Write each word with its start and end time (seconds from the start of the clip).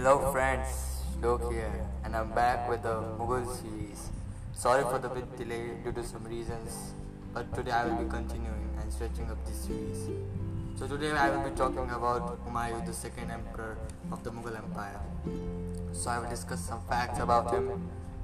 Hello 0.00 0.32
friends, 0.32 1.04
Lok 1.20 1.52
here, 1.52 1.86
and 2.04 2.16
I'm 2.16 2.30
back 2.30 2.70
with 2.70 2.82
the 2.82 3.02
Mughal 3.20 3.44
series. 3.54 4.08
Sorry 4.54 4.82
for 4.82 4.98
the 4.98 5.10
bit 5.10 5.36
delay 5.36 5.76
due 5.84 5.92
to 5.92 6.02
some 6.02 6.24
reasons, 6.24 6.94
but 7.34 7.54
today 7.54 7.72
I 7.72 7.84
will 7.84 8.04
be 8.04 8.08
continuing 8.08 8.70
and 8.80 8.90
stretching 8.90 9.30
up 9.30 9.36
this 9.44 9.56
series. 9.56 10.08
So 10.78 10.86
today 10.86 11.10
I 11.10 11.28
will 11.28 11.46
be 11.46 11.54
talking 11.54 11.90
about 11.90 12.40
Humayun, 12.46 12.86
the 12.86 12.94
second 12.94 13.30
emperor 13.30 13.76
of 14.10 14.24
the 14.24 14.30
Mughal 14.30 14.56
Empire. 14.56 15.02
So 15.92 16.08
I 16.08 16.18
will 16.20 16.30
discuss 16.30 16.64
some 16.64 16.80
facts 16.88 17.18
about 17.18 17.52
him 17.52 17.68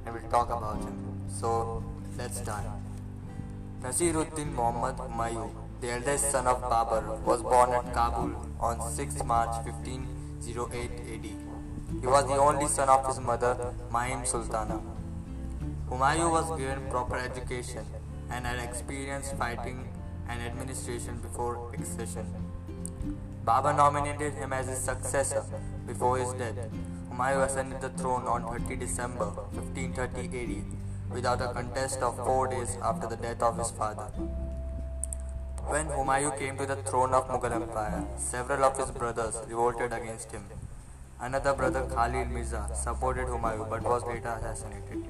and 0.07 0.15
we'll 0.15 0.31
talk 0.31 0.49
about 0.49 0.83
him. 0.83 0.97
So 1.29 1.85
let's 2.17 2.39
start. 2.39 2.65
Nasiruddin 3.83 4.55
Muhammad 4.55 4.97
Humayun, 4.97 5.51
the 5.83 5.91
eldest 5.91 6.31
son 6.31 6.47
of 6.47 6.63
Babur, 6.63 7.21
was 7.21 7.43
born 7.43 7.75
at 7.75 7.93
Kabul 7.93 8.33
on 8.61 8.81
6 8.81 9.23
March 9.25 9.63
1508 9.67 10.91
AD. 11.13 11.56
He 12.01 12.07
was 12.07 12.27
the 12.27 12.37
only 12.37 12.67
son 12.67 12.89
of 12.89 13.07
his 13.07 13.19
mother, 13.21 13.73
Mahim 13.91 14.25
Sultana. 14.27 14.81
Humayun 15.91 16.31
was 16.31 16.59
given 16.59 16.91
proper 16.91 17.17
education 17.17 17.85
and 18.31 18.47
had 18.47 18.59
experience 18.59 19.33
fighting 19.33 19.89
and 20.29 20.43
administration 20.43 21.19
before 21.21 21.73
accession. 21.75 22.27
Babur 23.47 23.75
nominated 23.77 24.35
him 24.35 24.53
as 24.53 24.67
his 24.67 24.79
successor 24.79 25.45
before 25.87 26.19
his 26.19 26.33
death. 26.35 26.59
Humayun 27.11 27.47
ascended 27.47 27.81
the 27.81 27.91
throne 27.91 28.27
on 28.27 28.47
30 28.47 28.77
December 28.77 29.27
1530 29.27 30.43
AD 30.43 30.65
without 31.15 31.41
a 31.41 31.53
contest 31.55 32.01
of 32.01 32.17
four 32.17 32.47
days 32.49 32.77
after 32.83 33.07
the 33.07 33.17
death 33.17 33.43
of 33.43 33.57
his 33.59 33.71
father. 33.71 34.09
When 35.73 35.87
Humayun 35.87 36.39
came 36.39 36.57
to 36.59 36.67
the 36.67 36.77
throne 36.77 37.15
of 37.15 37.29
Mughal 37.29 37.53
Empire, 37.53 38.05
several 38.19 38.65
of 38.65 38.77
his 38.77 38.91
brothers 38.91 39.37
revolted 39.49 39.93
against 39.93 40.31
him. 40.31 40.45
Another 41.19 41.55
brother 41.55 41.83
Khalil 41.89 42.27
Mirza 42.27 42.69
supported 42.75 43.27
Humayun 43.27 43.71
but 43.71 43.83
was 43.83 44.05
later 44.05 44.29
assassinated. 44.39 45.07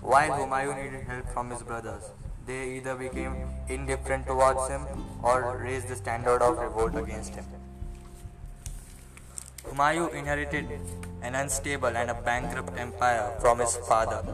While 0.00 0.30
Humayun 0.30 0.82
needed 0.82 1.06
help 1.06 1.28
from 1.34 1.50
his 1.50 1.62
brothers, 1.62 2.02
they 2.46 2.76
either 2.76 2.94
became 2.94 3.34
indifferent 3.68 4.26
towards 4.26 4.68
him 4.68 4.86
or 5.22 5.60
raised 5.62 5.88
the 5.88 5.96
standard 5.96 6.40
of 6.40 6.56
revolt 6.56 6.94
against 6.94 7.34
him. 7.34 7.44
Humayun 9.64 10.14
inherited 10.14 10.66
an 11.20 11.34
unstable 11.34 11.94
and 11.94 12.10
a 12.10 12.14
bankrupt 12.14 12.78
empire 12.78 13.30
from 13.38 13.58
his 13.58 13.76
father. 13.76 14.24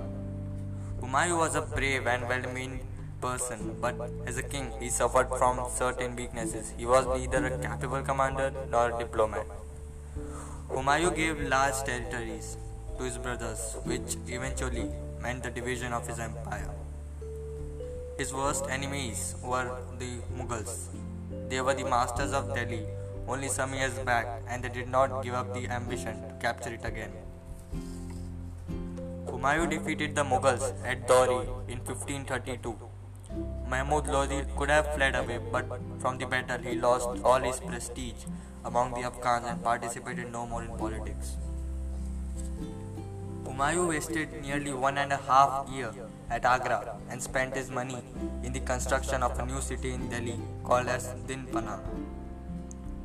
Humayun 1.00 1.38
was 1.38 1.56
a 1.56 1.62
brave 1.62 2.06
and 2.06 2.28
well-meaning 2.28 2.86
person, 3.20 3.76
but 3.80 3.96
as 4.26 4.38
a 4.38 4.44
king, 4.44 4.70
he 4.78 4.88
suffered 4.90 5.28
from 5.38 5.58
certain 5.74 6.14
weaknesses. 6.14 6.72
He 6.76 6.86
was 6.86 7.04
neither 7.18 7.46
a 7.46 7.58
capable 7.58 8.02
commander 8.02 8.52
nor 8.70 8.94
a 8.94 8.98
diplomat. 8.98 9.46
Humayun 10.70 11.14
gave 11.14 11.40
large 11.40 11.82
territories 11.84 12.56
to 12.98 13.04
his 13.04 13.18
brothers, 13.18 13.76
which 13.84 14.16
eventually 14.28 14.90
meant 15.20 15.42
the 15.42 15.50
division 15.50 15.92
of 15.92 16.06
his 16.06 16.18
empire. 16.18 16.70
His 18.18 18.32
worst 18.32 18.66
enemies 18.70 19.34
were 19.42 19.76
the 19.98 20.18
Mughals. 20.36 20.86
They 21.48 21.60
were 21.60 21.74
the 21.74 21.84
masters 21.84 22.32
of 22.32 22.54
Delhi 22.54 22.86
only 23.26 23.48
some 23.48 23.74
years 23.74 23.94
back 24.10 24.26
and 24.48 24.62
they 24.62 24.68
did 24.68 24.88
not 24.88 25.22
give 25.22 25.34
up 25.34 25.52
the 25.54 25.66
ambition 25.68 26.22
to 26.28 26.34
capture 26.40 26.72
it 26.72 26.84
again. 26.84 27.12
Humayun 29.26 29.70
defeated 29.70 30.14
the 30.14 30.22
Mughals 30.22 30.72
at 30.84 31.08
Dori 31.08 31.46
in 31.68 31.78
1532. 31.78 32.76
Mahmud 33.68 34.06
Lodi 34.06 34.44
could 34.56 34.70
have 34.70 34.94
fled 34.94 35.16
away, 35.16 35.40
but 35.50 35.66
from 35.98 36.18
the 36.18 36.26
battle 36.26 36.58
he 36.58 36.76
lost 36.76 37.08
all 37.24 37.40
his 37.40 37.58
prestige 37.58 38.26
among 38.64 38.92
the 38.94 39.02
Afghans 39.02 39.46
and 39.46 39.62
participated 39.62 40.32
no 40.32 40.46
more 40.46 40.62
in 40.62 40.70
politics. 40.76 41.36
Humayun 43.44 43.88
wasted 43.88 44.32
nearly 44.42 44.72
one 44.72 44.98
and 44.98 45.12
a 45.12 45.16
half 45.16 45.68
year 45.68 45.92
at 46.30 46.44
Agra 46.44 46.96
and 47.10 47.22
spent 47.22 47.54
his 47.54 47.70
money 47.70 48.02
in 48.42 48.52
the 48.52 48.60
construction 48.60 49.22
of 49.22 49.38
a 49.38 49.46
new 49.46 49.60
city 49.60 49.92
in 49.92 50.08
Delhi 50.08 50.38
called 50.64 50.88
as 50.88 51.08
Dinpana. 51.28 51.78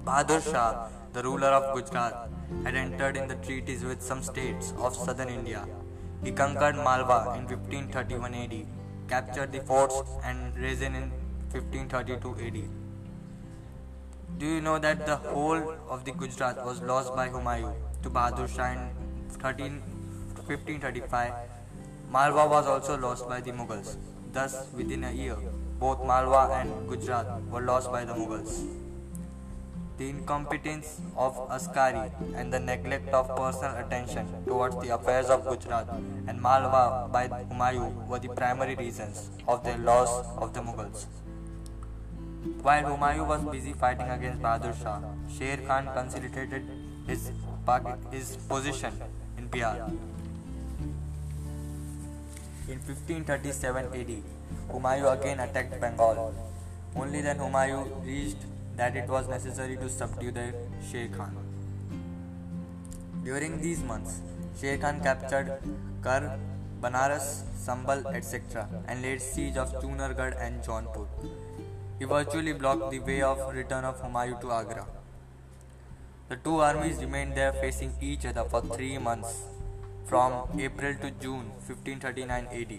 Bahadur 0.06 0.42
Shah, 0.42 0.88
the 1.14 1.22
ruler 1.22 1.50
of 1.50 1.76
Gujarat, 1.76 2.30
had 2.64 2.76
entered 2.76 3.18
in 3.18 3.28
the 3.28 3.36
treaties 3.36 3.84
with 3.84 4.02
some 4.02 4.24
states 4.24 4.74
of 4.78 4.96
southern 4.96 5.30
India. 5.30 5.68
He 6.24 6.32
conquered 6.32 6.76
Malwa 6.76 7.36
in 7.38 7.46
1531 7.48 8.34
AD, 8.34 8.66
captured 9.08 9.52
the 9.52 9.60
forts 9.62 10.02
and 10.24 10.56
Raisen 10.56 10.96
in 10.96 11.12
1532 11.52 12.36
AD. 12.48 12.79
Do 14.38 14.46
you 14.46 14.62
know 14.62 14.80
that 14.80 15.06
the 15.06 15.16
whole 15.18 15.76
of 15.90 16.06
the 16.06 16.12
Gujarat 16.12 16.66
was 16.66 16.82
lost 16.82 17.16
by 17.16 17.30
Humayun 17.30 17.74
to 18.04 18.10
Bahadur 18.10 18.48
Shah 18.48 18.72
in 18.72 18.90
13, 19.30 19.82
1535? 20.46 21.34
Malwa 22.12 22.48
was 22.48 22.68
also 22.68 22.98
lost 22.98 23.28
by 23.28 23.42
the 23.42 23.52
Mughals. 23.52 23.98
Thus, 24.32 24.68
within 24.74 25.04
a 25.04 25.12
year, 25.12 25.36
both 25.80 26.04
Malwa 26.06 26.50
and 26.54 26.88
Gujarat 26.88 27.44
were 27.50 27.62
lost 27.62 27.92
by 27.92 28.06
the 28.06 28.14
Mughals. 28.14 28.66
The 29.98 30.10
incompetence 30.10 31.02
of 31.18 31.36
Askari 31.52 32.10
and 32.36 32.54
the 32.54 32.60
neglect 32.60 33.10
of 33.10 33.36
personal 33.36 33.76
attention 33.76 34.28
towards 34.46 34.78
the 34.78 34.96
affairs 34.96 35.30
of 35.30 35.44
Gujarat 35.44 35.90
and 36.28 36.42
Malwa 36.42 37.10
by 37.12 37.28
Humayun 37.28 38.08
were 38.08 38.20
the 38.20 38.30
primary 38.30 38.76
reasons 38.76 39.30
of 39.48 39.64
the 39.66 39.78
loss 39.80 40.26
of 40.38 40.54
the 40.54 40.62
Mughals. 40.62 41.08
While 42.62 42.84
Humayun 42.84 43.28
was 43.28 43.42
busy 43.52 43.74
fighting 43.74 44.10
against 44.10 44.42
Bahadur 44.42 44.74
Shah, 44.82 45.02
Sher 45.38 45.58
Khan 45.68 45.90
consolidated 45.94 46.64
his, 47.06 47.32
his 48.12 48.38
position 48.48 48.94
in 49.38 49.50
Bihar. 49.50 49.90
In 52.70 52.80
1537 52.80 53.86
AD, 53.88 54.24
Humayun 54.72 55.20
again 55.20 55.40
attacked 55.42 55.82
Bengal. 55.82 56.34
Only 56.96 57.22
then 57.22 57.40
Humayun 57.40 58.06
reached 58.06 58.46
that 58.78 58.96
it 58.96 59.10
was 59.10 59.28
necessary 59.28 59.76
to 59.76 59.90
subdue 59.90 60.32
the 60.32 60.54
Sher 60.90 61.10
Khan. 61.10 61.36
During 63.26 63.60
these 63.60 63.84
months, 63.84 64.22
Sher 64.62 64.78
Khan 64.78 65.02
captured 65.02 65.60
Kar, 66.02 66.40
Banaras, 66.82 67.44
Sambhal, 67.66 68.06
etc. 68.16 68.70
and 68.88 69.02
laid 69.02 69.22
siege 69.22 69.58
of 69.58 69.74
Chunargarh 69.82 70.42
and 70.42 70.64
Jaunpur. 70.64 71.08
He 72.00 72.06
virtually 72.06 72.54
blocked 72.54 72.92
the 72.92 73.00
way 73.00 73.22
of 73.22 73.40
return 73.54 73.84
of 73.84 74.02
Humayun 74.02 74.40
to 74.40 74.52
Agra. 74.54 74.86
The 76.30 76.38
two 76.38 76.60
armies 76.62 76.98
remained 77.00 77.36
there 77.36 77.52
facing 77.52 77.94
each 78.00 78.26
other 78.26 78.46
for 78.46 78.62
three 78.62 78.98
months 78.98 79.44
from 80.06 80.34
April 80.58 80.96
to 81.02 81.12
June 81.24 81.52
1539 81.68 82.48
AD. 82.54 82.74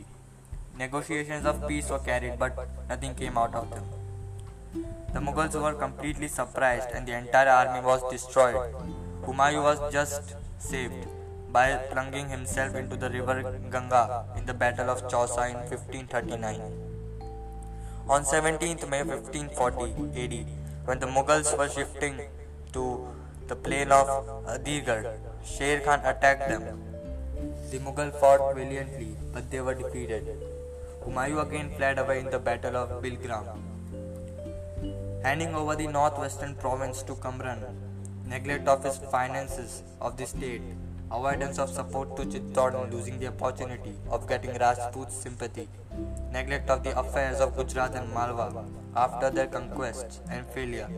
Negotiations 0.79 1.45
of 1.45 1.69
peace 1.69 1.91
were 1.91 1.99
carried, 1.99 2.39
but 2.39 2.57
nothing 2.89 3.15
came 3.15 3.37
out 3.37 3.55
of 3.55 3.71
them. 3.71 3.85
The 5.13 5.21
Mughals 5.21 5.61
were 5.61 5.75
completely 5.75 6.29
surprised 6.29 6.89
and 6.95 7.07
the 7.07 7.19
entire 7.19 7.51
army 7.51 7.85
was 7.85 8.03
destroyed. 8.11 8.75
Humayun 9.27 9.63
was 9.63 9.93
just 9.93 10.35
saved 10.59 11.07
by 11.53 11.77
plunging 11.91 12.31
himself 12.31 12.75
into 12.75 12.97
the 12.97 13.11
river 13.11 13.59
Ganga 13.71 14.25
in 14.39 14.47
the 14.47 14.55
Battle 14.55 14.89
of 14.89 15.07
Chausa 15.11 15.51
in 15.51 15.57
1539. 15.57 16.90
On 18.15 18.25
17th 18.25 18.89
May 18.91 19.03
1540 19.05 20.21
AD, 20.23 20.35
when 20.85 20.99
the 20.99 21.07
Mughals 21.07 21.57
were 21.57 21.69
shifting 21.69 22.17
to 22.73 23.07
the 23.47 23.55
plain 23.55 23.93
of 23.93 24.09
Adirgarh, 24.55 25.17
Sher 25.45 25.79
Khan 25.85 26.01
attacked 26.05 26.49
them 26.49 26.65
the 27.71 27.79
Mughal 27.79 28.11
fought 28.21 28.57
valiantly, 28.57 29.17
but 29.33 29.49
they 29.49 29.61
were 29.61 29.75
defeated. 29.75 30.25
Humayun 31.05 31.47
again 31.47 31.71
fled 31.77 32.01
away 32.01 32.19
in 32.19 32.31
the 32.31 32.41
Battle 32.41 32.77
of 32.77 33.01
Bilgram. 33.01 33.47
Handing 35.23 35.55
over 35.55 35.77
the 35.77 35.87
northwestern 35.87 36.57
province 36.57 37.05
to 37.05 37.15
Kamran, 37.15 37.63
neglect 38.27 38.67
of 38.67 38.83
his 38.83 38.99
finances 39.13 39.85
of 40.01 40.17
the 40.17 40.27
state, 40.27 40.63
avoidance 41.11 41.59
of 41.59 41.69
support 41.69 42.17
to 42.17 42.25
Chittor 42.25 42.91
losing 42.93 43.19
the 43.19 43.27
opportunity 43.27 43.95
of 44.11 44.29
getting 44.29 44.53
Rajput 44.53 45.11
sympathy, 45.11 45.69
neglect 46.33 46.71
of 46.71 46.85
the 46.85 46.97
affairs 46.99 47.41
of 47.41 47.57
Gujarat 47.57 47.95
and 47.97 48.13
Malwa 48.13 48.65
after 48.95 49.31
their 49.31 49.49
conquests 49.49 50.21
and 50.31 50.47
failure, 50.47 50.89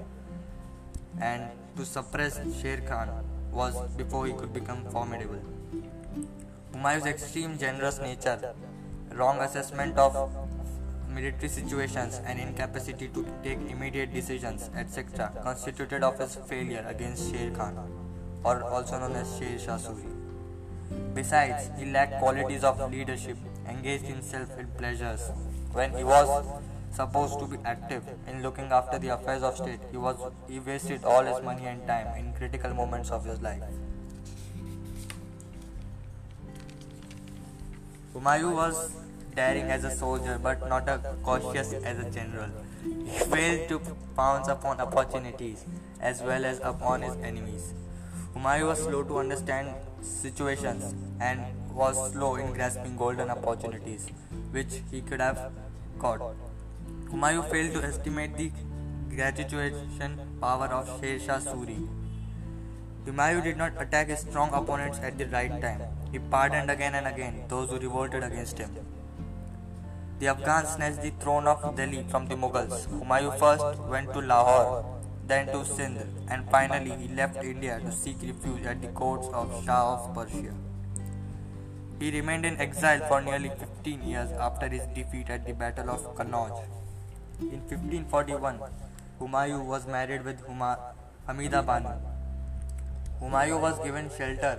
and 1.20 1.50
to 1.76 1.84
suppress 1.84 2.40
Sher 2.60 2.82
Khan 2.86 3.08
was 3.50 3.74
before 3.96 4.26
he 4.26 4.34
could 4.34 4.52
become 4.52 4.84
formidable. 4.90 5.40
Humayun's 6.74 7.06
extreme 7.06 7.56
generous 7.58 7.98
nature, 7.98 8.54
wrong 9.14 9.38
assessment 9.40 9.96
of 9.96 10.30
military 11.08 11.48
situations, 11.48 12.20
and 12.26 12.38
incapacity 12.38 13.08
to 13.08 13.26
take 13.42 13.58
immediate 13.70 14.12
decisions, 14.12 14.70
etc., 14.76 15.32
constituted 15.42 16.02
of 16.02 16.18
his 16.18 16.34
failure 16.34 16.84
against 16.88 17.30
Sher 17.30 17.50
Khan, 17.50 17.76
or 18.44 18.62
also 18.64 18.98
known 18.98 19.12
as 19.16 19.38
Sher 19.38 19.58
Shah 19.58 19.78
Suri. 19.78 20.10
Besides, 21.14 21.70
he 21.78 21.90
lacked 21.90 22.18
qualities 22.20 22.64
of 22.64 22.80
leadership, 22.90 23.36
engaged 23.68 24.04
himself 24.04 24.58
in 24.58 24.66
pleasures. 24.78 25.30
When 25.72 25.96
he 25.96 26.04
was 26.04 26.28
supposed 26.90 27.38
to 27.38 27.46
be 27.46 27.56
active 27.64 28.02
in 28.28 28.42
looking 28.42 28.66
after 28.66 28.98
the 28.98 29.08
affairs 29.08 29.42
of 29.42 29.56
state, 29.56 29.80
he 29.90 29.96
was 29.96 30.16
he 30.48 30.60
wasted 30.60 31.04
all 31.04 31.24
his 31.24 31.42
money 31.42 31.66
and 31.66 31.86
time 31.86 32.08
in 32.18 32.32
critical 32.34 32.74
moments 32.74 33.10
of 33.10 33.24
his 33.24 33.40
life. 33.40 33.62
Humayun 38.14 38.54
was 38.54 38.94
daring 39.34 39.70
as 39.70 39.84
a 39.84 39.90
soldier 39.90 40.38
but 40.42 40.68
not 40.68 40.88
a 40.88 40.98
cautious 41.22 41.72
as 41.72 41.98
a 41.98 42.10
general. 42.10 42.50
He 42.84 43.18
failed 43.34 43.68
to 43.68 43.96
pounce 44.16 44.48
upon 44.48 44.80
opportunities 44.80 45.64
as 46.00 46.20
well 46.20 46.44
as 46.44 46.60
upon 46.62 47.02
his 47.02 47.16
enemies. 47.16 47.72
Humayun 48.34 48.66
was 48.66 48.82
slow 48.82 49.02
to 49.02 49.18
understand 49.18 49.74
situations 50.00 50.94
and 51.20 51.40
was 51.74 52.12
slow 52.12 52.36
in 52.36 52.52
grasping 52.52 52.96
golden 52.96 53.30
opportunities 53.30 54.06
which 54.50 54.80
he 54.90 55.00
could 55.02 55.20
have 55.20 55.50
caught. 55.98 56.20
Humayun 57.10 57.50
failed 57.50 57.74
to 57.74 57.84
estimate 57.86 58.36
the 58.36 58.50
graduation 59.14 60.18
power 60.40 60.66
of 60.66 60.88
Sher 61.00 61.18
Shah 61.18 61.38
Suri. 61.40 61.86
Humayun 63.06 63.44
did 63.44 63.56
not 63.58 63.72
attack 63.80 64.08
his 64.08 64.20
strong 64.20 64.52
opponents 64.54 64.98
at 65.00 65.18
the 65.18 65.26
right 65.26 65.60
time. 65.60 65.82
He 66.10 66.18
pardoned 66.18 66.70
again 66.70 66.94
and 66.94 67.06
again 67.06 67.44
those 67.48 67.68
who 67.68 67.78
revolted 67.78 68.22
against 68.22 68.58
him. 68.58 68.70
The 70.20 70.28
Afghans 70.28 70.70
snatched 70.70 71.02
the 71.02 71.10
throne 71.20 71.46
of 71.46 71.76
Delhi 71.76 72.06
from 72.08 72.28
the 72.28 72.36
Mughals. 72.36 72.86
Humayun 72.88 73.38
first 73.38 73.78
went 73.90 74.12
to 74.12 74.20
Lahore, 74.20 75.01
then 75.32 75.46
to 75.52 75.64
Sindh, 75.64 76.00
and 76.28 76.48
finally 76.50 76.94
he 77.00 77.08
left 77.20 77.42
India 77.50 77.80
to 77.84 77.90
seek 78.00 78.16
refuge 78.30 78.66
at 78.72 78.82
the 78.82 78.88
courts 79.00 79.28
of 79.40 79.52
Shah 79.64 79.80
of 79.94 80.14
Persia. 80.16 80.54
He 82.00 82.10
remained 82.16 82.44
in 82.44 82.60
exile 82.64 83.02
for 83.08 83.20
nearly 83.28 83.50
15 83.60 84.02
years 84.12 84.30
after 84.46 84.68
his 84.68 84.86
defeat 84.96 85.30
at 85.30 85.46
the 85.46 85.54
Battle 85.62 85.90
of 85.90 86.04
Kannauj. 86.16 86.52
In 87.40 87.60
1541, 87.70 88.58
Humayun 89.20 89.64
was 89.66 89.86
married 89.86 90.24
with 90.24 90.42
Huma- 90.48 90.78
Hamida 91.28 91.64
Banu. 91.64 91.94
Humayun 93.22 93.60
was 93.60 93.78
given 93.86 94.10
shelter 94.18 94.54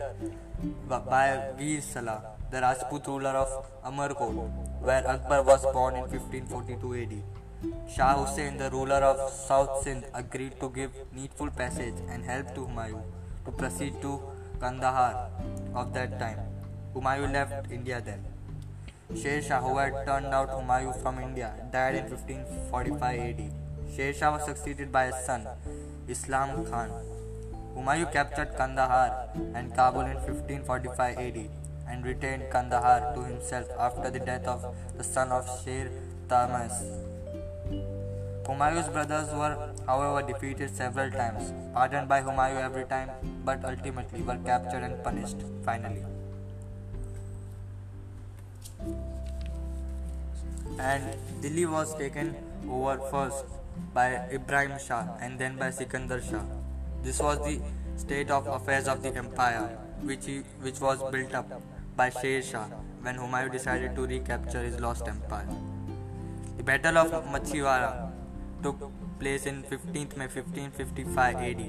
by 0.88 1.26
Veer 1.58 1.82
Salah, 1.82 2.20
the 2.50 2.62
Rajput 2.62 3.08
ruler 3.08 3.36
of 3.44 3.54
Amarkot, 3.92 4.34
where 4.82 5.08
Akbar 5.16 5.44
was 5.44 5.66
born 5.78 5.96
in 5.96 6.10
1542 6.10 6.94
AD. 7.04 7.43
Shah 7.88 8.16
Hussain, 8.18 8.58
the 8.58 8.70
ruler 8.70 9.02
of 9.10 9.32
South 9.32 9.84
Sindh, 9.84 10.04
agreed 10.14 10.60
to 10.60 10.70
give 10.70 10.92
needful 11.14 11.50
passage 11.50 11.96
and 12.10 12.26
help 12.26 12.54
to 12.56 12.62
Humayun 12.62 13.02
to 13.46 13.52
proceed 13.52 14.02
to 14.02 14.20
Kandahar 14.60 15.30
of 15.74 15.94
that 15.94 16.20
time. 16.20 16.40
Humayun 16.94 17.32
left 17.32 17.72
India 17.72 18.02
then. 18.02 18.26
Sher 19.16 19.42
Shah, 19.42 19.62
who 19.62 19.78
had 19.78 20.06
turned 20.06 20.28
out 20.28 20.50
Humayun 20.50 21.02
from 21.02 21.20
India, 21.20 21.54
died 21.72 21.96
in 21.96 22.10
1545 22.10 23.20
AD. 23.20 23.52
Sher 23.96 24.14
Shah 24.14 24.32
was 24.34 24.44
succeeded 24.44 24.92
by 24.92 25.06
his 25.06 25.26
son, 25.26 25.48
Islam 26.08 26.66
Khan. 26.66 26.92
Humayun 27.78 28.12
captured 28.12 28.58
Kandahar 28.58 29.30
and 29.56 29.74
Kabul 29.74 30.02
in 30.02 30.18
1545 30.18 31.18
AD 31.18 31.50
and 31.88 32.06
retained 32.06 32.44
Kandahar 32.52 33.14
to 33.16 33.24
himself 33.24 33.68
after 33.80 34.10
the 34.10 34.20
death 34.20 34.48
of 34.48 34.76
the 34.98 35.04
son 35.04 35.32
of 35.32 35.46
Shah 35.64 35.88
Tahmasp. 36.28 37.03
Humayun's 38.46 38.90
brothers 38.90 39.30
were, 39.34 39.74
however, 39.88 40.26
defeated 40.26 40.76
several 40.76 41.10
times, 41.12 41.54
pardoned 41.74 42.10
by 42.10 42.22
Humayun 42.22 42.64
every 42.64 42.86
time, 42.86 43.10
but 43.46 43.64
ultimately 43.64 44.22
were 44.22 44.40
captured 44.46 44.84
and 44.84 45.02
punished 45.04 45.38
finally. 45.64 46.04
and 50.80 51.16
Delhi 51.42 51.66
was 51.66 51.96
taken 51.96 52.36
over 52.70 52.98
first 53.12 53.46
by 53.94 54.08
Ibrahim 54.32 54.78
Shah 54.80 55.06
and 55.22 55.38
then 55.38 55.58
by 55.58 55.70
Sikandar 55.70 56.22
Shah. 56.22 56.44
This 57.04 57.20
was 57.20 57.38
the 57.40 57.60
state 57.98 58.32
of 58.32 58.48
affairs 58.48 58.88
of 58.88 59.04
the 59.04 59.16
empire, 59.16 59.78
which, 60.02 60.26
he, 60.26 60.40
which 60.62 60.80
was 60.80 61.04
built 61.12 61.34
up 61.34 61.62
by 61.96 62.10
Sher 62.10 62.42
Shah 62.42 62.66
when 63.02 63.16
Humayun 63.16 63.52
decided 63.52 63.96
to 63.96 64.08
recapture 64.08 64.64
his 64.64 64.80
lost 64.80 65.08
empire. 65.08 65.48
The 66.58 66.64
Battle 66.64 66.98
of 66.98 67.26
Machiwara 67.26 68.12
took 68.64 68.80
place 69.20 69.46
in 69.46 69.62
15th 69.64 70.16
May 70.16 70.28
1555 70.28 71.36
AD 71.36 71.64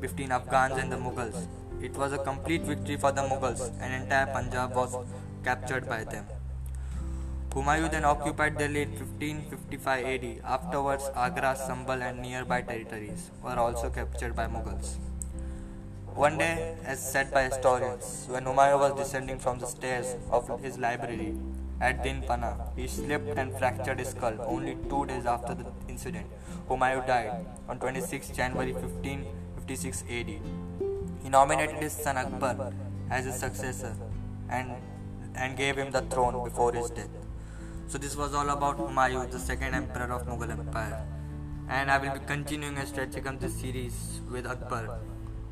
between 0.00 0.32
Afghans 0.32 0.76
and 0.76 0.90
the 0.90 0.96
Mughals. 0.96 1.46
It 1.80 1.96
was 1.96 2.12
a 2.12 2.18
complete 2.18 2.62
victory 2.62 2.96
for 2.96 3.12
the 3.12 3.22
Mughals 3.22 3.70
and 3.80 4.02
entire 4.02 4.26
Punjab 4.26 4.74
was 4.74 4.96
captured 5.44 5.88
by 5.88 6.02
them. 6.04 6.26
Humayun 7.50 7.90
then 7.92 8.04
occupied 8.04 8.58
Delhi 8.58 8.82
in 8.82 8.90
1555 8.90 10.04
AD. 10.06 10.26
Afterwards, 10.42 11.10
Agra, 11.14 11.54
Sambhal 11.54 12.02
and 12.02 12.20
nearby 12.22 12.62
territories 12.62 13.30
were 13.42 13.58
also 13.58 13.90
captured 13.90 14.34
by 14.34 14.46
Mughals. 14.46 14.94
One 16.14 16.38
day, 16.38 16.74
as 16.84 17.00
said 17.12 17.30
by 17.32 17.42
historians, 17.44 18.26
when 18.28 18.44
Humayun 18.44 18.80
was 18.80 18.94
descending 18.94 19.38
from 19.38 19.58
the 19.58 19.66
stairs 19.66 20.16
of 20.30 20.60
his 20.60 20.78
library 20.78 21.34
at 21.82 22.02
Din 22.04 22.22
Pana, 22.22 22.50
he 22.76 22.86
slipped 22.86 23.36
and 23.36 23.52
fractured 23.58 23.98
his 23.98 24.10
skull. 24.10 24.36
Only 24.46 24.76
two 24.88 25.04
days 25.06 25.26
after 25.26 25.54
the 25.54 25.66
incident, 25.88 26.26
Humayun 26.68 27.06
died 27.06 27.46
on 27.68 27.80
26 27.80 28.28
January 28.28 28.72
1556 28.72 30.04
AD. 30.08 30.30
He 31.22 31.28
nominated 31.28 31.76
his 31.76 31.92
son 31.92 32.16
Akbar 32.16 32.72
as 33.10 33.24
his 33.24 33.34
successor 33.34 33.94
and, 34.48 34.70
and 35.34 35.56
gave 35.56 35.76
him 35.76 35.90
the 35.90 36.02
throne 36.02 36.44
before 36.44 36.72
his 36.72 36.90
death. 36.90 37.10
So 37.88 37.98
this 37.98 38.16
was 38.16 38.32
all 38.32 38.48
about 38.48 38.78
Humayun, 38.78 39.30
the 39.30 39.40
second 39.40 39.74
emperor 39.74 40.12
of 40.12 40.26
Mughal 40.26 40.50
Empire. 40.50 41.04
And 41.68 41.90
I 41.90 41.98
will 41.98 42.12
be 42.12 42.24
continuing 42.26 42.78
a 42.78 42.86
of 42.86 43.40
this 43.40 43.60
series 43.60 44.20
with 44.30 44.46
Akbar, 44.46 45.00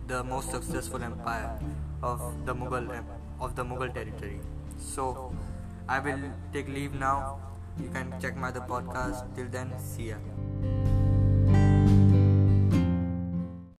the 0.07 0.23
most 0.23 0.51
successful 0.51 1.03
empire 1.03 1.59
of 2.03 2.21
the 2.47 2.55
Mughal 2.55 3.05
of 3.41 3.57
the 3.57 3.65
Mughal 3.65 3.93
territory. 3.93 4.41
So 4.79 5.35
I 5.91 5.99
will 5.99 6.21
take 6.53 6.69
leave 6.69 6.95
now. 6.95 7.41
You 7.77 7.89
can 7.89 8.15
check 8.21 8.37
my 8.37 8.49
other 8.55 8.61
podcast. 8.61 9.35
Till 9.35 9.49
then, 9.51 9.75
see 9.77 10.11
ya. 10.15 11.00